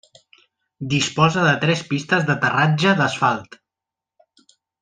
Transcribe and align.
Disposa 0.93 1.43
de 1.47 1.51
tres 1.65 1.85
pistes 1.93 2.25
d'aterratge 2.31 2.97
d'asfalt. 3.03 3.63